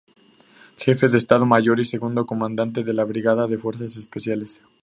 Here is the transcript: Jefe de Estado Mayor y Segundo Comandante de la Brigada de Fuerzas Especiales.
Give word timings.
Jefe 0.77 1.09
de 1.09 1.19
Estado 1.19 1.45
Mayor 1.45 1.79
y 1.79 1.85
Segundo 1.85 2.25
Comandante 2.25 2.83
de 2.83 2.91
la 2.93 3.03
Brigada 3.03 3.45
de 3.45 3.59
Fuerzas 3.59 3.97
Especiales. 3.97 4.63